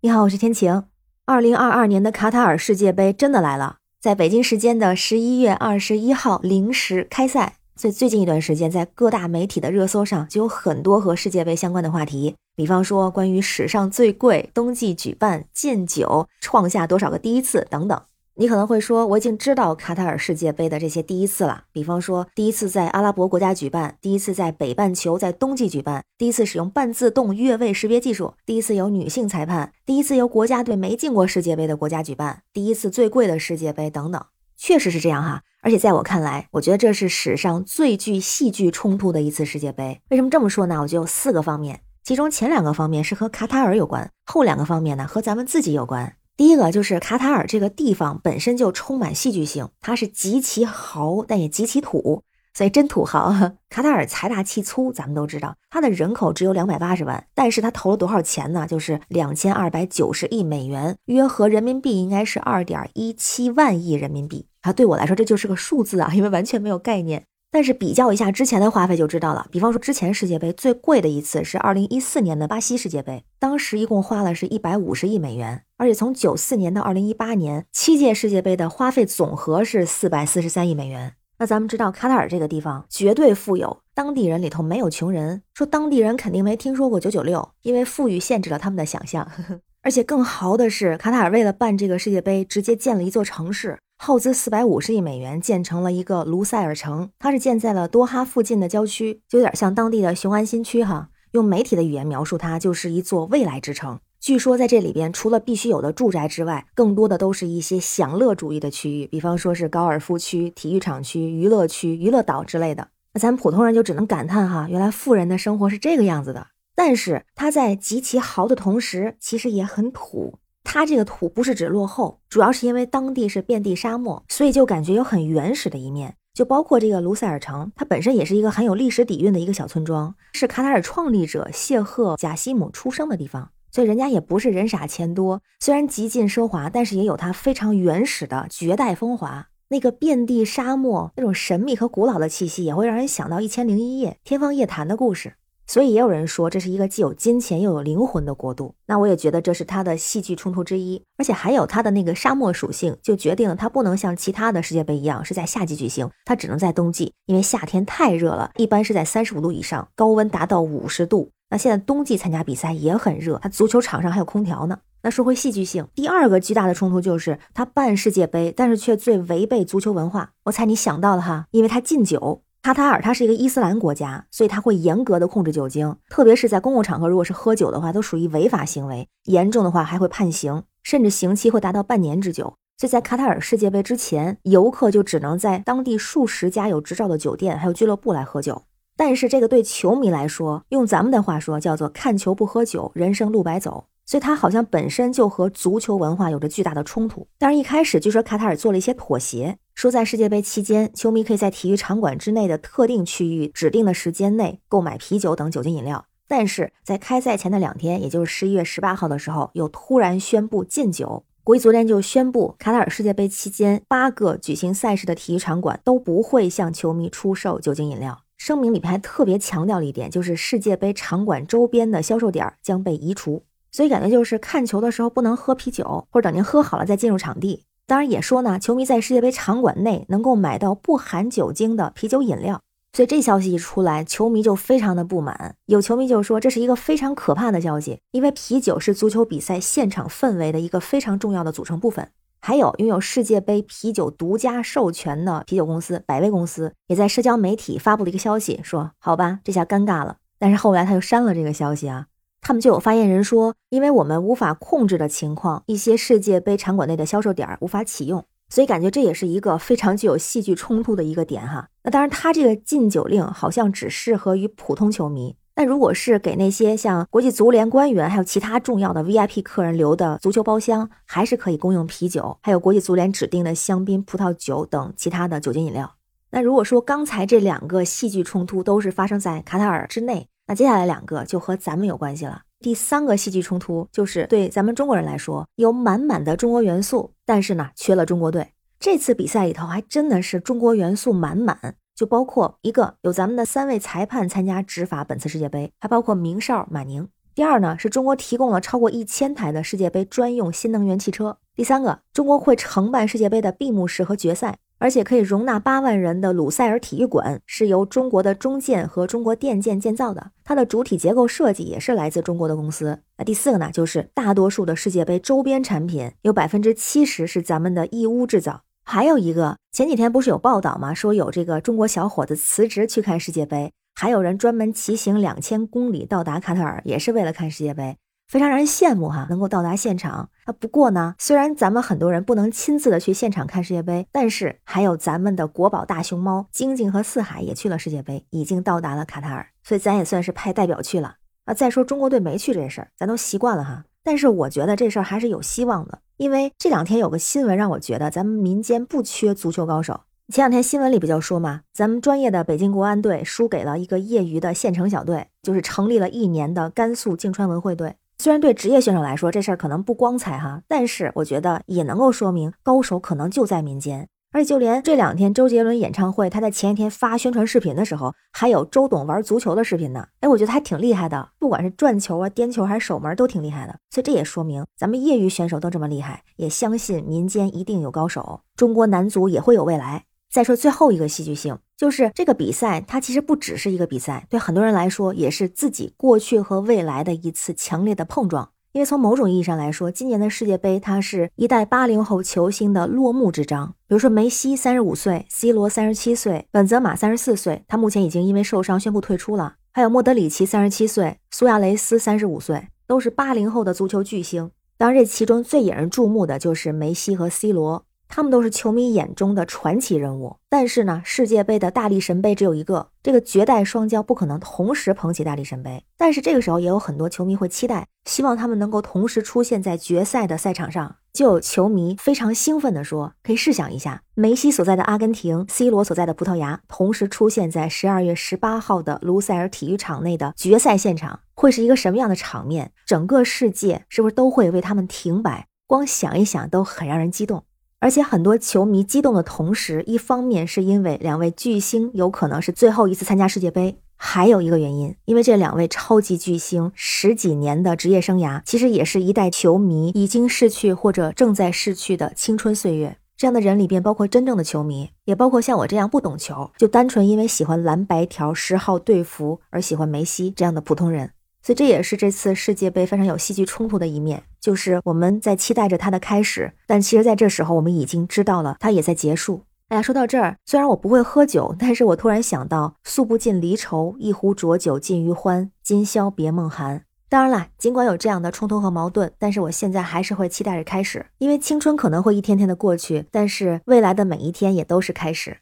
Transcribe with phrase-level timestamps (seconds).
[0.00, 0.84] 你好，我是天晴。
[1.24, 7.56] 二零二二年的卡塔尔世界杯真的来了，在北京时间的十一月二十一号零时开赛。
[7.76, 18.00] 所以最近一段时间，在各大媒体的热搜上就有很多和世界杯相关的话题，比方说关于史上最贵冬季举办、禁酒、创下多少个第一次等等。
[18.38, 34.22] 你可能会说，我已经知道卡塔尔世界杯的这些第一次了，比方说第一次在阿拉伯国家举办，第一次在北半球在冬季举办，第一次使用半自动越位识别技术，第一次有女性裁判，第一次由国家队没进过世界杯的国家举办，第一次最贵的世界杯等等，
[34.54, 35.40] 确实是这样哈。
[35.62, 40.02] 而且在我看来，我觉得这是史上最具戏剧冲突的一次世界杯。
[40.10, 40.82] 为什么这么说呢？
[40.82, 46.16] 我就有四个方面，其中前两个方面是和卡塔尔有关，后两个方面呢和咱们自己有关。
[46.36, 52.22] 第一个就是卡塔尔这个地方本身就充满戏剧性，它是极其豪，但也极其土，
[52.52, 53.32] 所以真土豪。
[53.70, 58.66] 卡塔尔财大气粗，咱们都知道，它的人口只有两百八十万，但是它投了多少钱呢？
[58.66, 64.74] 就是两千二百九十亿美元，约合人民币应该是二点一七万亿人民币啊。
[64.74, 67.24] 对我来说，这就是个数字啊，因为完全没有概念。
[67.56, 69.46] 但是比较一下之前的花费就知道了。
[69.50, 75.62] 比方说，之前世界杯最贵的一次是二零一四年的巴西世界杯，当时一共花了是一百五十亿美元。
[75.78, 81.14] 而且从九四年到二零一八年，七届世界杯的花费总和是四百四十三亿美元。
[81.38, 85.40] 那咱们知道，卡塔尔这个地方绝对富有，当地人里头没有穷人。
[85.54, 89.26] 说当地人肯定没听说过九九六，因为富裕限制了他们的想象。
[89.80, 93.78] 而且更豪的是，卡塔尔为了办这个世界杯，直接建了一座城市。
[93.98, 101.08] 耗资四百五十亿美元建成了一个卢塞尔城，它是建在了多哈附近的郊区，就有点像当地的雄安新区哈。
[101.32, 103.98] 用媒体的语言描述它，就是一座未来之城。
[104.20, 112.88] 据说在这里边，除了必须有的住宅之外，更多的都是一些享乐主义的区域，比方说是高尔夫区、体育场区、娱乐区、娱乐岛之类的。
[113.14, 116.48] 那咱们普通人就只能感叹哈，原来富人的生活是这个样子的。
[116.74, 120.38] 但是它在极其豪的同时，其实也很土。
[120.68, 126.16] 它这个土不是指落后，主要是因为当地是遍地沙漠，所以就感觉有很原始的一面。
[126.34, 135.40] 就包括这个卢塞尔城，它本身也是一个很有历史底蕴的一个小村庄，是卡塔尔创立者谢赫贾西姆出生的地方，所以人家也不是人傻钱多。
[135.60, 139.46] 虽然极尽奢华，但是也有它非常原始的绝代风华。
[139.68, 145.34] 那个遍地沙漠那种神秘和古老的气息，也会让人想到《一千零一夜》天方夜谭的故事。
[145.66, 161.30] 所以也有人说这是一个既有金钱又有灵魂的国度，那我也觉得这是它的戏剧冲突之一，而且还有它的那个沙漠属性，就决定了它不能像其他的世界杯一样是在夏季举行，它只能在冬季，因为夏天太热了，一般是在三十五度以上，高温达到五十度。
[161.50, 164.78] 那现在冬季参加比赛也很热，它足球场上还有空调呢。
[165.02, 170.32] 那说回戏剧性，第二个巨大的冲突就是它办世界杯，但是却最违背足球文化。
[170.44, 172.42] 我猜你想到了哈，因为它禁酒。
[172.66, 182.54] 卡塔尔它是一个伊斯兰国家，所以它会严格的控制酒精，特别是在公共场合，如果是喝酒的话，都属于违法行为，严重的话还会判刑，甚至刑期会达到半年之久。
[182.76, 188.64] 所以在卡塔尔世界杯之前，游客就只能在当地数十家有执照的酒店还有俱乐部来喝酒。
[188.96, 193.84] 但是这个对球迷来说，用咱们的话说叫做看球不喝酒，人生路白走。
[194.06, 197.26] 所以它好像本身就和足球文化有着巨大的冲突。
[197.36, 199.58] 当然一开始据说卡塔尔做了一些妥协。
[199.74, 206.06] 说在世界杯期间，球迷可以在体育场馆之内的特定区域、指定的时间内购买啤酒等酒精饮料。
[206.26, 211.24] 但是在开赛前的两天，也就是十一月十八号的时候，又突然宣布禁酒。
[211.44, 218.22] 国际足联就宣布，卡塔尔世界杯期间八个举行赛事的体育场馆都不会向球迷出售酒精饮料。
[218.36, 223.44] 声明里边还特别强调了一点，就是世界杯场馆周边的销售点将被移除。
[223.76, 227.64] 所以感觉就是看球的时候不能喝啤酒，或者等您喝好了再进入场地。
[227.86, 232.62] 当然也说呢，球迷在世界杯场馆内能够买到不含酒精的啤酒饮料，
[232.94, 235.56] 所以这消息一出来，球迷就非常的不满。
[235.66, 242.08] 有球迷就说这是一个非常可怕的消息，因为啤酒是足球比赛现场氛围的一个非常重要的组成部分。
[242.40, 250.16] 还有拥有世界杯啤酒独家授权的啤酒公司百威公司，也在社交媒体发布了一个消息，说好吧，这下尴尬了。
[250.38, 252.06] 但是后来他又删了这个消息啊。
[252.46, 261.68] 他们就有发言人说，因为我们无法控制的情况，一些世界杯场馆内的销售点无法启用，所以感觉这也是一个非常具有戏剧冲突的一个点哈。
[261.82, 275.94] 那当然，他这个禁酒令好像只适合于普通球迷，但如果是给那些像国际足联官员还有其他重要的 VIP 客人留的足球包厢，还是可以供应啤酒，还有国际足联指定的香槟、葡萄酒等其他的酒精饮料。
[276.30, 280.28] 那如果说刚才这两个戏剧冲突都是发生在卡塔尔之内。
[280.46, 282.42] 那接下来两个就和咱们有关系了。
[282.60, 288.52] 第三个戏剧冲突就是对咱们中国人来说有满满的中国元素，但是呢缺了中国队。
[288.78, 297.08] 这次比赛里头还真的是中国元素满满，就包括一个有咱们的三位裁判参加执法本次世界杯，还包括明哨马宁。
[297.34, 301.36] 第二呢，是中国提供了超过一千台的世界杯专用新能源汽车。
[301.54, 313.00] 第三个，中国会承办世界杯的闭幕式和决赛，而且可以容纳八万人的鲁塞尔体育馆是由中国的中建和中国电建建造的，它的主体结构设计也是来自中国的公司。
[313.16, 318.62] 那第四个呢，就是大多数的世界杯周边产品有百分之七十是咱们的义乌制造。
[318.84, 320.94] 还有一个，前几天不是有报道吗？
[320.94, 327.96] 说有这个中国小伙子辞职去看世界杯，还有人专门骑行两千公里到达卡塔尔，也是为了看世界杯。
[328.26, 330.52] 非常让人羡慕哈，能够到达现场啊。
[330.58, 341.54] 不过呢，虽然咱们很多人不能亲自的去现场看世界杯，但是还有咱们的国宝大熊猫晶晶和四海也去了世界杯，已经到达了卡塔尔，所以咱也算是派代表去了啊。
[341.54, 343.84] 再说中国队没去这事儿，咱都习惯了哈。
[344.02, 350.02] 但是我觉得这事儿还是有希望的，因为这两天有个新闻让我觉得咱们民间不缺足球高手。
[350.28, 357.94] 前两天新闻里不就说嘛，咱们专业的北京国安队输给了一个业余的县城小队，就是成立了一年的甘肃泾川文汇队。
[358.18, 364.08] 虽然对职业选手来说这事儿可能不光彩哈，但是我觉得也能够说明高手可能就在民间。
[364.32, 370.08] 而且就连这两天周杰伦演唱会，他在前一天发宣传视频的时候，还有周董玩足球的视频呢。
[370.20, 373.78] 哎，我觉得还挺厉害的，不管是转球啊、颠球还是守门都挺厉害的。
[373.90, 380.04] 所以这也说明咱们业余选手都这么厉害，也相信民间一定有高手，中国男足也会有未来。
[380.36, 388.50] 再说最后一个戏剧性，就是这个比赛，它其实不只是一个比赛，对很多人来说也是自己过去和未来的一次强烈的碰撞。
[388.72, 393.68] 因为从某种意义上来说，今年的世界杯它是一代八零后球星的落幕之章。
[393.88, 399.54] 比如说梅西三十五岁，C 罗三十七岁，本泽马三十四岁，他目前已经因为受伤宣布退出了。
[399.72, 404.50] 还有莫德里奇三十七岁，苏亚雷斯三十五岁，都是八零后的足球巨星。
[404.76, 407.85] 当然，这其中最引人注目的就是梅西和 C 罗。
[408.08, 415.84] 他们都是球迷眼中的传奇人物，但是呢，世界杯的大力神杯只有一个，这个绝代双骄不可能同时捧起大力神杯。
[415.96, 420.96] 但是这个时候也有很多球迷会期待，希望他们能够同时出现在决赛的赛场上。
[421.12, 432.70] 就有球迷非常兴奋地说：“可以试想一下，梅西所在的阿根廷，C 罗所在的葡萄牙，同时出现在十二月十八号的卢塞尔体育场内的决赛现场，会是一个什么样的场面？
[432.84, 435.46] 整个世界是不是都会为他们停摆？
[435.66, 437.44] 光想一想都很让人激动。”
[437.78, 452.96] 而且很多球迷激动的同时，一方面是因为两位巨星有可能是最后一次参加世界杯，还有一个原因，因为这两位超级巨星十几年的职业生涯，其实也是一代球迷已经逝去或者正在逝去的青春岁月。
[453.16, 461.12] 这样的人里边，包括真正的球迷，也包括像我这样不懂球，就单纯因为喜欢蓝白条十号队服而喜欢梅西这样的普通人。
[461.46, 469.42] 所以这也是这次世界杯非常有戏剧冲突的一面，就是我们在期待着它的开始，但其实在这时候我们已经知道了它也在结束。
[469.68, 476.82] 哎呀，说到这儿，虽然我不会喝酒，但是我突然想到“诉不尽离愁，一壶浊酒尽余欢，今宵别梦寒”。
[477.08, 485.36] 当然了，尽管有这样的冲突和矛盾，但是我现在还是会期待着开始，因为青春可能会一天天的过去，但是未来的每一天也都是开始。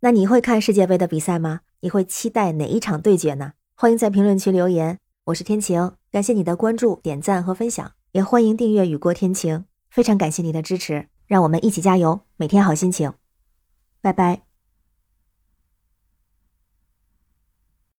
[0.00, 1.60] 那你会看世界杯的比赛吗？
[1.80, 3.52] 你会期待哪一场对决呢？
[3.74, 4.98] 欢迎在评论区留言。
[5.28, 9.66] 我是天晴，感谢你的关注、点赞和分享，也欢迎订阅雨过天晴。
[9.90, 13.12] 非常感谢你的支持，让我们一起加油，每天好心情。
[14.00, 14.47] 拜拜。